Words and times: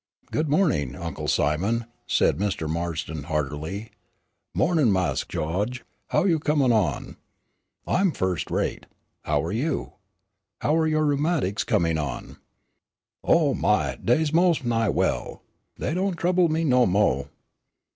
"Good 0.31 0.49
morning, 0.49 0.95
Uncle 0.95 1.27
Simon," 1.27 1.85
said 2.07 2.39
Mr. 2.39 2.67
Marston, 2.67 3.25
heartily. 3.25 3.91
"Mornin' 4.55 4.91
Mas' 4.91 5.23
Gawge. 5.23 5.85
How 6.07 6.25
you 6.25 6.39
come 6.39 6.63
on?" 6.63 7.17
"I'm 7.85 8.11
first 8.11 8.49
rate. 8.49 8.87
How 9.25 9.43
are 9.43 9.51
you? 9.51 9.93
How 10.61 10.75
are 10.75 10.87
your 10.87 11.05
rheumatics 11.05 11.63
coming 11.63 11.99
on?" 11.99 12.37
"Oh, 13.23 13.53
my, 13.53 13.95
dey's 14.03 14.33
mos' 14.33 14.63
nigh 14.63 14.89
well. 14.89 15.43
Dey 15.77 15.93
don' 15.93 16.15
trouble 16.15 16.49
me 16.49 16.63
no 16.63 16.87
mo'!" 16.87 17.27